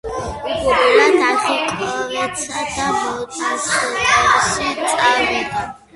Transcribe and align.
უგო 0.51 0.77
ბერად 0.85 1.17
აღიკვეცა 1.25 2.63
და 2.79 2.87
მონასტერში 2.97 4.73
წავიდა. 4.95 5.69